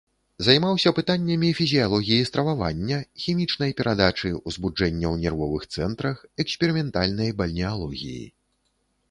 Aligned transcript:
Займаўся 0.45 0.91
пытаннямі 0.99 1.49
фізіялогіі 1.59 2.27
стрававання, 2.29 2.97
хімічнай 3.25 3.75
перадачы 3.83 4.33
ўзбуджэння 4.47 5.07
ў 5.13 5.15
нервовых 5.27 5.63
цэнтрах, 5.77 6.25
эксперыментальнай 6.47 7.29
бальнеалогіі. 7.45 8.19